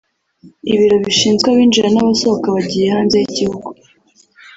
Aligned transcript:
ibiro 0.73 0.95
bishinzwe 1.05 1.47
abinjira 1.49 1.87
n’abasohoka 1.91 2.47
bagiye 2.55 2.87
hanze 2.95 3.15
y’igihugu 3.19 3.67